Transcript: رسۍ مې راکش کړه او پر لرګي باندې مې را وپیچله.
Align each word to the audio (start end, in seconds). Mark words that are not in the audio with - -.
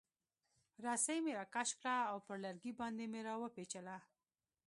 رسۍ 0.85 1.17
مې 1.23 1.31
راکش 1.39 1.69
کړه 1.79 1.95
او 2.11 2.17
پر 2.25 2.37
لرګي 2.43 2.71
باندې 2.79 3.05
مې 3.11 3.21
را 3.27 3.35
وپیچله. 3.41 3.97